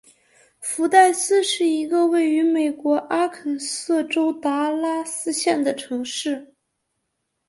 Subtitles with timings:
[0.59, 6.55] 福代斯是一个位于美国阿肯色州达拉斯县的城市。